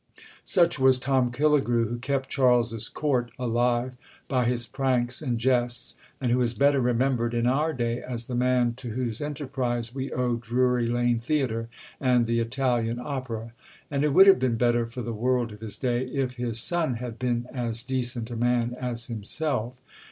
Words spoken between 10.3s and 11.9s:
Drury Lane Theatre